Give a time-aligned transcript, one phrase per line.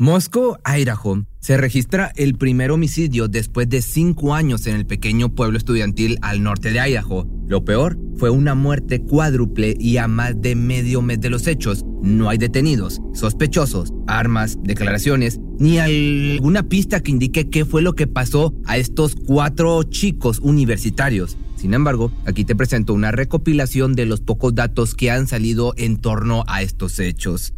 [0.00, 5.58] Moscow, Idaho, se registra el primer homicidio después de cinco años en el pequeño pueblo
[5.58, 7.26] estudiantil al norte de Idaho.
[7.48, 11.84] Lo peor fue una muerte cuádruple y a más de medio mes de los hechos
[12.00, 18.06] no hay detenidos, sospechosos, armas, declaraciones, ni alguna pista que indique qué fue lo que
[18.06, 21.36] pasó a estos cuatro chicos universitarios.
[21.56, 25.96] Sin embargo, aquí te presento una recopilación de los pocos datos que han salido en
[25.96, 27.52] torno a estos hechos.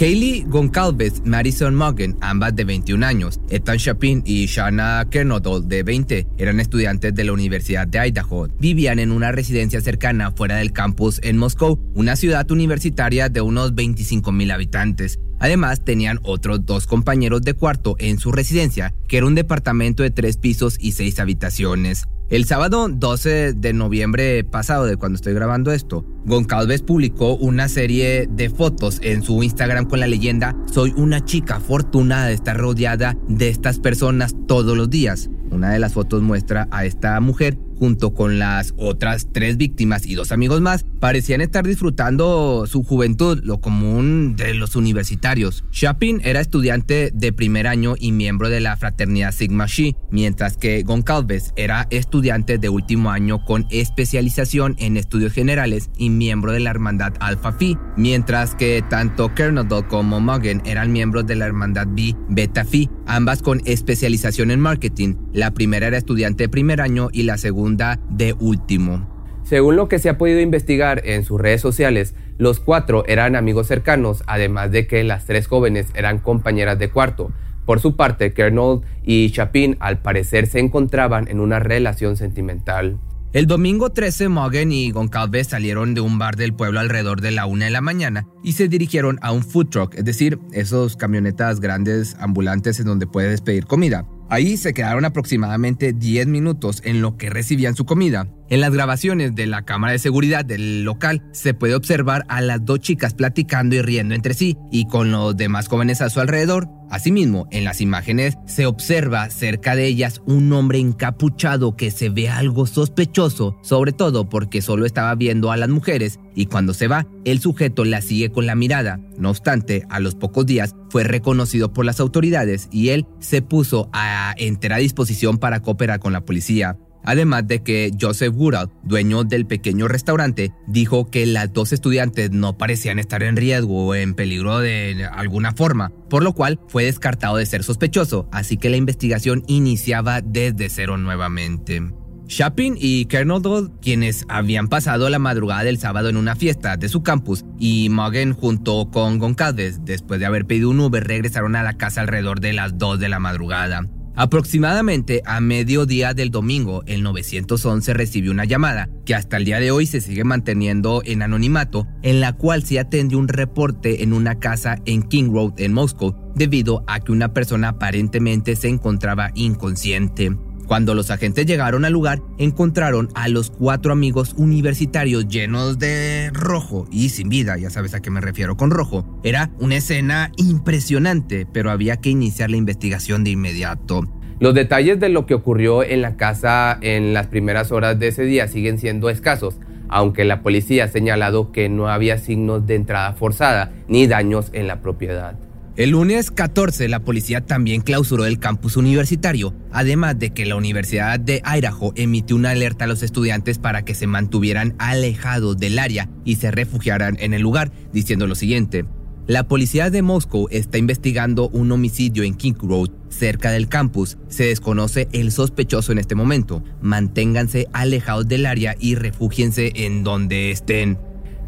[0.00, 6.26] Kaylee Goncalves, Madison Morgan, ambas de 21 años, Ethan Chapin y Shana Kernodle, de 20,
[6.38, 8.48] eran estudiantes de la Universidad de Idaho.
[8.58, 13.74] Vivían en una residencia cercana fuera del campus en Moscú, una ciudad universitaria de unos
[13.74, 15.20] 25 mil habitantes.
[15.38, 20.10] Además, tenían otros dos compañeros de cuarto en su residencia, que era un departamento de
[20.10, 22.06] tres pisos y seis habitaciones.
[22.30, 28.28] El sábado 12 de noviembre pasado, de cuando estoy grabando esto, Goncalves publicó una serie
[28.30, 33.16] de fotos en su Instagram con la leyenda Soy una chica afortunada de estar rodeada
[33.26, 35.28] de estas personas todos los días.
[35.50, 40.14] Una de las fotos muestra a esta mujer junto con las otras tres víctimas y
[40.14, 45.64] dos amigos más, parecían estar disfrutando su juventud, lo común de los universitarios.
[45.70, 50.82] Chapin era estudiante de primer año y miembro de la fraternidad Sigma Xi, mientras que
[50.82, 56.70] Goncalves era estudiante de último año con especialización en estudios generales y miembro de la
[56.70, 62.14] hermandad Alpha Phi, mientras que tanto Kernodle como Morgan eran miembros de la hermandad B
[62.28, 65.14] Beta Phi, ambas con especialización en marketing.
[65.32, 69.08] La primera era estudiante de primer año y la segunda de último.
[69.44, 73.66] Según lo que se ha podido investigar en sus redes sociales, los cuatro eran amigos
[73.66, 77.32] cercanos, además de que las tres jóvenes eran compañeras de cuarto.
[77.66, 82.98] Por su parte, Kernol y Chapin al parecer se encontraban en una relación sentimental.
[83.32, 87.46] El domingo 13, Morgan y Goncalves salieron de un bar del pueblo alrededor de la
[87.46, 91.60] una de la mañana y se dirigieron a un food truck, es decir, esos camionetas
[91.60, 94.04] grandes ambulantes en donde puedes pedir comida.
[94.30, 98.28] Ahí se quedaron aproximadamente 10 minutos en lo que recibían su comida.
[98.50, 102.64] En las grabaciones de la cámara de seguridad del local se puede observar a las
[102.64, 106.68] dos chicas platicando y riendo entre sí y con los demás jóvenes a su alrededor.
[106.90, 112.28] Asimismo, en las imágenes se observa cerca de ellas un hombre encapuchado que se ve
[112.28, 117.06] algo sospechoso, sobre todo porque solo estaba viendo a las mujeres y cuando se va,
[117.24, 118.98] el sujeto la sigue con la mirada.
[119.16, 123.88] No obstante, a los pocos días fue reconocido por las autoridades y él se puso
[123.92, 126.76] a entera disposición para cooperar con la policía.
[127.04, 132.58] Además de que Joseph Woodall, dueño del pequeño restaurante, dijo que las dos estudiantes no
[132.58, 137.36] parecían estar en riesgo o en peligro de alguna forma, por lo cual fue descartado
[137.36, 141.82] de ser sospechoso, así que la investigación iniciaba desde cero nuevamente.
[142.30, 147.02] Chapin y Kernodle, quienes habían pasado la madrugada del sábado en una fiesta de su
[147.02, 151.72] campus, y Morgan junto con Goncalves, después de haber pedido un Uber, regresaron a la
[151.72, 153.88] casa alrededor de las 2 de la madrugada.
[154.20, 159.70] Aproximadamente a mediodía del domingo, el 911 recibió una llamada que hasta el día de
[159.70, 164.38] hoy se sigue manteniendo en anonimato, en la cual se atendió un reporte en una
[164.38, 170.36] casa en King Road en Moscow debido a que una persona aparentemente se encontraba inconsciente.
[170.70, 176.86] Cuando los agentes llegaron al lugar, encontraron a los cuatro amigos universitarios llenos de rojo
[176.92, 179.04] y sin vida, ya sabes a qué me refiero con rojo.
[179.24, 184.04] Era una escena impresionante, pero había que iniciar la investigación de inmediato.
[184.38, 188.22] Los detalles de lo que ocurrió en la casa en las primeras horas de ese
[188.22, 189.56] día siguen siendo escasos,
[189.88, 194.68] aunque la policía ha señalado que no había signos de entrada forzada ni daños en
[194.68, 195.36] la propiedad.
[195.80, 201.18] El lunes 14 la policía también clausuró el campus universitario, además de que la Universidad
[201.18, 206.10] de Idaho emitió una alerta a los estudiantes para que se mantuvieran alejados del área
[206.22, 208.84] y se refugiaran en el lugar, diciendo lo siguiente.
[209.26, 214.18] La policía de Moscú está investigando un homicidio en King Road, cerca del campus.
[214.28, 216.62] Se desconoce el sospechoso en este momento.
[216.82, 220.98] Manténganse alejados del área y refúgiense en donde estén.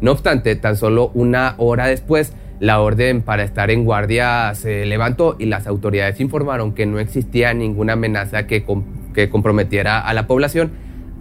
[0.01, 5.35] No obstante, tan solo una hora después, la orden para estar en guardia se levantó
[5.39, 8.63] y las autoridades informaron que no existía ninguna amenaza que,
[9.29, 10.71] comprometiera a la población,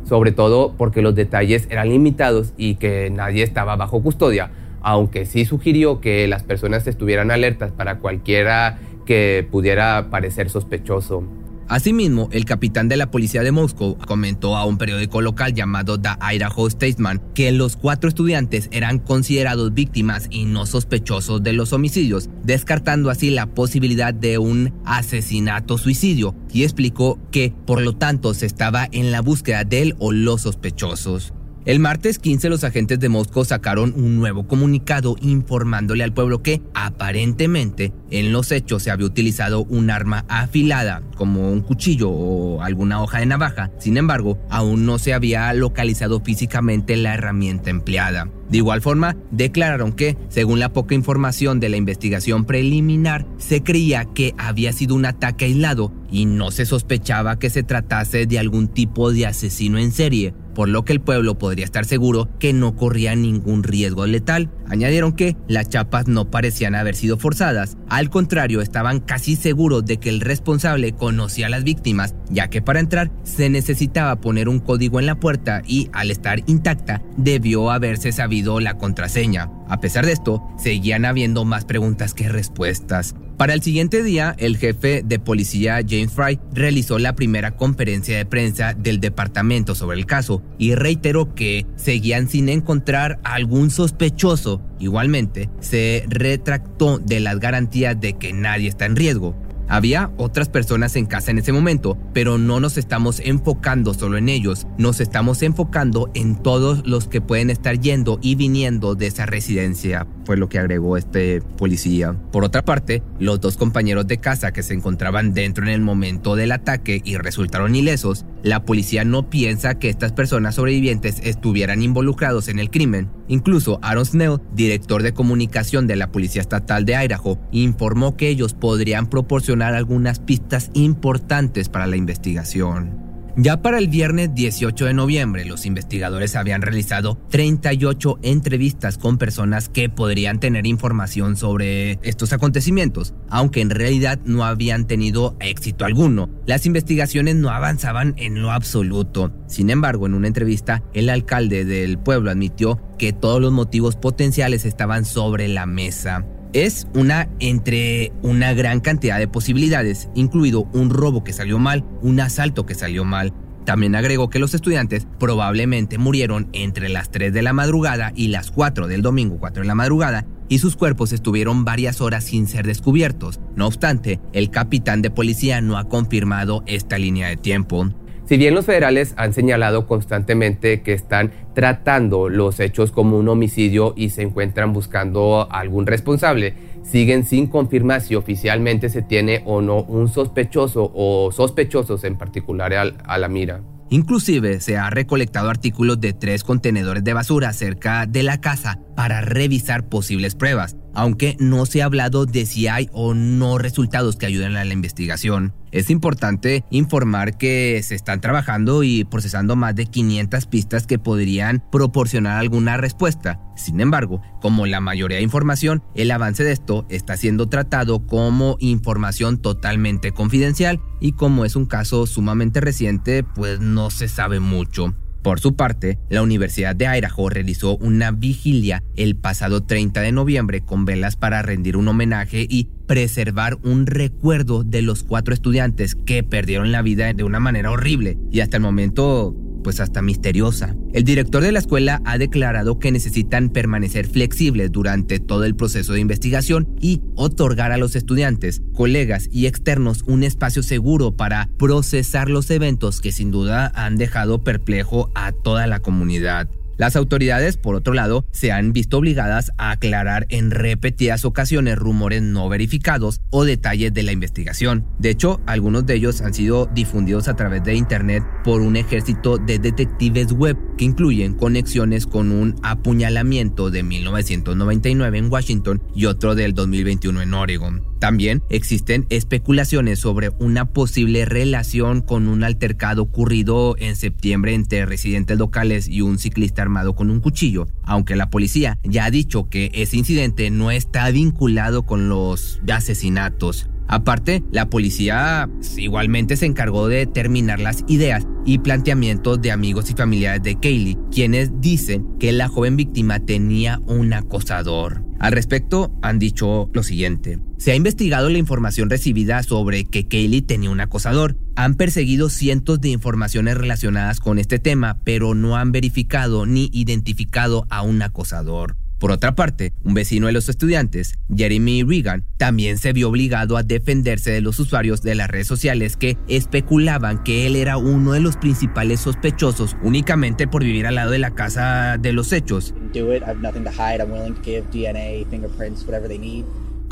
[0.05, 4.51] sobre todo porque los detalles eran limitados y que nadie estaba bajo custodia,
[4.83, 11.25] aunque sí sugirió que las personas estuvieran alertas para cualquiera que pudiera parecer sospechoso.
[11.73, 16.11] Asimismo, el capitán de la policía de Moscú comentó a un periódico local llamado The
[16.35, 22.29] Idaho Statesman que los cuatro estudiantes eran considerados víctimas y no sospechosos de los homicidios,
[22.45, 28.87] descartando así la posibilidad de un asesinato-suicidio, y explicó que, por lo tanto, se estaba
[28.93, 31.33] en la búsqueda de él o los sospechosos.
[31.65, 36.61] El martes 15 los agentes de Moscú sacaron un nuevo comunicado informándole al pueblo que
[36.75, 43.01] aparentemente en los hechos se había utilizado un arma afilada como un cuchillo o alguna
[43.01, 43.71] hoja de navaja.
[43.79, 48.29] Sin embargo, aún no se había localizado físicamente la herramienta empleada.
[48.51, 54.05] De igual forma, declararon que, según la poca información de la investigación preliminar, se creía
[54.05, 58.69] que había sido un ataque aislado y no se sospechaba que se tratase de algún
[58.69, 62.77] tipo de asesino en serie, por lo que el pueblo podría estar seguro que no
[62.77, 64.51] corría ningún riesgo letal.
[64.69, 69.99] Añadieron que las chapas no parecían haber sido forzadas, al contrario, estaban casi seguros de
[69.99, 74.61] que el responsable conocía a las víctimas, ya que para entrar se necesitaba poner un
[74.61, 79.51] código en la puerta y al estar intacta debió haberse sabido la contraseña.
[79.69, 83.15] A pesar de esto, seguían habiendo más preguntas que respuestas.
[83.37, 88.27] Para el siguiente día, el jefe de policía James Fry realizó la primera conferencia de
[88.27, 94.63] prensa del departamento sobre el caso y reiteró que seguían sin encontrar algún sospechoso.
[94.79, 99.35] Igualmente, se retractó de las garantías de que nadie está en riesgo.
[99.73, 104.29] Había otras personas en casa en ese momento, pero no nos estamos enfocando solo en
[104.29, 109.25] ellos, nos estamos enfocando en todos los que pueden estar yendo y viniendo de esa
[109.25, 112.15] residencia, fue lo que agregó este policía.
[112.33, 116.37] Por otra parte, los dos compañeros de casa que se encontraban dentro en el momento
[116.37, 122.49] del ataque y resultaron ilesos, la policía no piensa que estas personas sobrevivientes estuvieran involucrados
[122.49, 123.11] en el crimen.
[123.29, 128.55] Incluso Aaron Snell, director de comunicación de la Policía Estatal de Idaho, informó que ellos
[128.55, 133.02] podrían proporcionar algunas pistas importantes para la investigación.
[133.35, 139.71] Ya para el viernes 18 de noviembre, los investigadores habían realizado 38 entrevistas con personas
[139.71, 146.29] que podrían tener información sobre estos acontecimientos, aunque en realidad no habían tenido éxito alguno.
[146.45, 149.33] Las investigaciones no avanzaban en lo absoluto.
[149.47, 154.67] Sin embargo, en una entrevista, el alcalde del pueblo admitió que todos los motivos potenciales
[154.67, 161.25] estaban sobre la mesa es una entre una gran cantidad de posibilidades, incluido un robo
[161.25, 163.33] que salió mal, un asalto que salió mal.
[163.65, 168.51] También agregó que los estudiantes probablemente murieron entre las 3 de la madrugada y las
[168.51, 172.67] 4 del domingo 4 de la madrugada y sus cuerpos estuvieron varias horas sin ser
[172.67, 173.41] descubiertos.
[173.57, 177.89] No obstante, el capitán de policía no ha confirmado esta línea de tiempo.
[178.33, 183.93] Si bien los federales han señalado constantemente que están tratando los hechos como un homicidio
[183.95, 189.83] y se encuentran buscando algún responsable, siguen sin confirmar si oficialmente se tiene o no
[189.83, 193.61] un sospechoso o sospechosos en particular a la mira.
[193.93, 199.21] Inclusive se ha recolectado artículos de tres contenedores de basura cerca de la casa para
[199.21, 204.25] revisar posibles pruebas, aunque no se ha hablado de si hay o no resultados que
[204.25, 205.55] ayuden a la investigación.
[205.73, 211.63] Es importante informar que se están trabajando y procesando más de 500 pistas que podrían
[211.71, 213.41] proporcionar alguna respuesta.
[213.63, 218.57] Sin embargo, como la mayoría de información, el avance de esto está siendo tratado como
[218.61, 224.95] información totalmente confidencial y como es un caso sumamente reciente, pues no se sabe mucho.
[225.23, 230.63] Por su parte, la Universidad de Idaho realizó una vigilia el pasado 30 de noviembre
[230.63, 236.25] con velas para rendir un homenaje y preservar un recuerdo de los cuatro estudiantes que
[236.25, 240.75] perdieron la vida de una manera horrible y hasta el momento pues hasta misteriosa.
[240.93, 245.93] El director de la escuela ha declarado que necesitan permanecer flexibles durante todo el proceso
[245.93, 252.29] de investigación y otorgar a los estudiantes, colegas y externos un espacio seguro para procesar
[252.29, 256.49] los eventos que sin duda han dejado perplejo a toda la comunidad.
[256.83, 262.23] Las autoridades, por otro lado, se han visto obligadas a aclarar en repetidas ocasiones rumores
[262.23, 264.85] no verificados o detalles de la investigación.
[264.99, 269.39] De hecho, algunos de ellos han sido difundidos a través de Internet por un ejército
[269.39, 276.35] de detectives web que incluyen conexiones con un apuñalamiento de 1999 en Washington y otro
[276.35, 277.92] del 2021 en Oregon.
[278.03, 285.39] También existen especulaciones sobre una posible relación con un altercado ocurrido en septiembre entre residentes
[285.39, 289.71] locales y un ciclista armado con un cuchillo, aunque la policía ya ha dicho que
[289.73, 293.71] ese incidente no está vinculado con los asesinatos.
[293.87, 299.95] Aparte, la policía igualmente se encargó de determinar las ideas y planteamientos de amigos y
[299.95, 305.05] familiares de Kaylee, quienes dicen que la joven víctima tenía un acosador.
[305.23, 307.39] Al respecto, han dicho lo siguiente.
[307.57, 311.37] Se ha investigado la información recibida sobre que Kaylee tenía un acosador.
[311.55, 317.69] Han perseguido cientos de informaciones relacionadas con este tema, pero no han verificado ni identificado
[317.71, 318.77] a un acosador.
[319.03, 323.65] Por otra parte, un vecino de los estudiantes, Jeremy Regan, también se vio obligado a
[323.65, 328.21] defenderse de los usuarios de las redes sociales que especulaban que él era uno de
[328.21, 332.75] los principales sospechosos únicamente por vivir al lado de la casa de los hechos.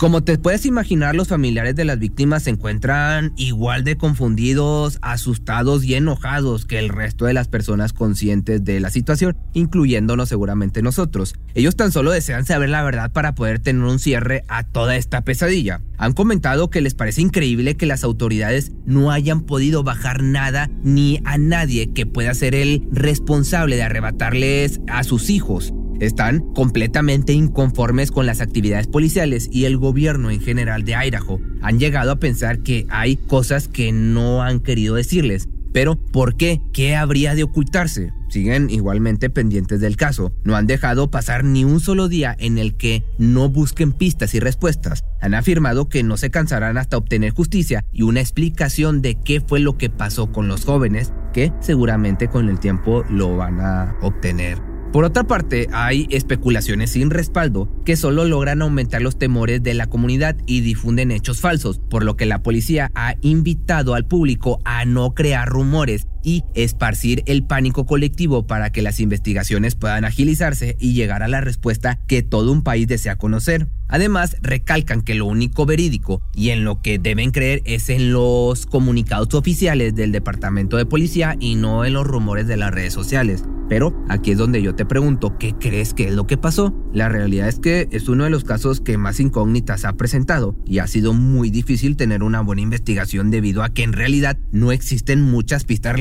[0.00, 5.84] Como te puedes imaginar, los familiares de las víctimas se encuentran igual de confundidos, asustados
[5.84, 11.34] y enojados que el resto de las personas conscientes de la situación, incluyéndonos seguramente nosotros.
[11.52, 15.20] Ellos tan solo desean saber la verdad para poder tener un cierre a toda esta
[15.20, 15.82] pesadilla.
[15.98, 21.20] Han comentado que les parece increíble que las autoridades no hayan podido bajar nada ni
[21.26, 28.10] a nadie que pueda ser el responsable de arrebatarles a sus hijos están completamente inconformes
[28.10, 31.40] con las actividades policiales y el gobierno en general de Idaho.
[31.62, 35.48] Han llegado a pensar que hay cosas que no han querido decirles.
[35.72, 36.60] Pero, ¿por qué?
[36.72, 38.12] ¿Qué habría de ocultarse?
[38.28, 40.32] Siguen igualmente pendientes del caso.
[40.42, 44.40] No han dejado pasar ni un solo día en el que no busquen pistas y
[44.40, 45.04] respuestas.
[45.20, 49.60] Han afirmado que no se cansarán hasta obtener justicia y una explicación de qué fue
[49.60, 54.69] lo que pasó con los jóvenes, que seguramente con el tiempo lo van a obtener.
[54.92, 59.86] Por otra parte, hay especulaciones sin respaldo que solo logran aumentar los temores de la
[59.86, 64.84] comunidad y difunden hechos falsos, por lo que la policía ha invitado al público a
[64.84, 70.94] no crear rumores y esparcir el pánico colectivo para que las investigaciones puedan agilizarse y
[70.94, 73.68] llegar a la respuesta que todo un país desea conocer.
[73.88, 78.66] Además, recalcan que lo único verídico y en lo que deben creer es en los
[78.66, 83.44] comunicados oficiales del Departamento de Policía y no en los rumores de las redes sociales.
[83.70, 86.74] Pero aquí es donde yo te pregunto, ¿qué crees que es lo que pasó?
[86.92, 90.80] La realidad es que es uno de los casos que más incógnitas ha presentado y
[90.80, 95.22] ha sido muy difícil tener una buena investigación debido a que en realidad no existen
[95.22, 96.00] muchas pistas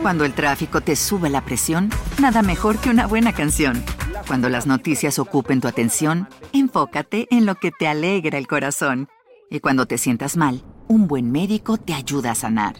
[0.00, 3.84] Cuando el tráfico te sube la presión, nada mejor que una buena canción.
[4.26, 9.08] Cuando las noticias ocupen tu atención, enfócate en lo que te alegra el corazón.
[9.50, 12.76] Y cuando te sientas mal, un buen médico te ayuda a sanar.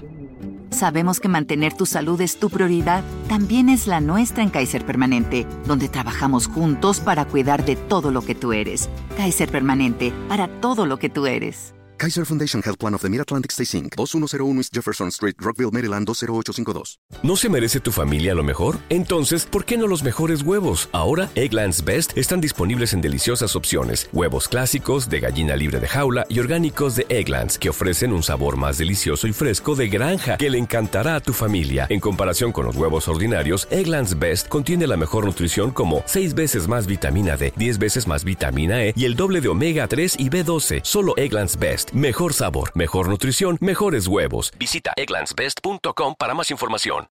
[0.80, 5.46] Sabemos que mantener tu salud es tu prioridad, también es la nuestra en Kaiser Permanente,
[5.66, 8.88] donde trabajamos juntos para cuidar de todo lo que tú eres.
[9.14, 11.74] Kaiser Permanente, para todo lo que tú eres.
[12.00, 13.94] Kaiser Foundation Health Plan of the Mid-Atlantic Stay Inc.
[13.94, 16.98] 2101 East Jefferson Street, Rockville, Maryland 20852.
[17.22, 18.78] ¿No se merece tu familia lo mejor?
[18.88, 20.88] Entonces, ¿por qué no los mejores huevos?
[20.92, 24.08] Ahora, Egglands Best están disponibles en deliciosas opciones.
[24.14, 28.56] Huevos clásicos, de gallina libre de jaula y orgánicos de Egglands, que ofrecen un sabor
[28.56, 31.86] más delicioso y fresco de granja que le encantará a tu familia.
[31.90, 36.66] En comparación con los huevos ordinarios, Egglands Best contiene la mejor nutrición como 6 veces
[36.66, 40.30] más vitamina D, 10 veces más vitamina E y el doble de omega 3 y
[40.30, 40.80] B12.
[40.82, 41.58] Solo Egglands
[41.92, 44.52] Mejor sabor, mejor nutrición, mejores huevos.
[44.58, 47.08] Visita egglandsbest.com para más información.